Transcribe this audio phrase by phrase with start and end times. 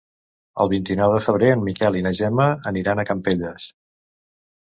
[0.63, 3.69] El vint-i-nou de febrer en Miquel i na Gemma aniran a Campelles.